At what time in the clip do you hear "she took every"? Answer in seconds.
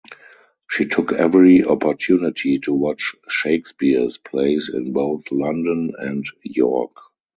0.67-1.63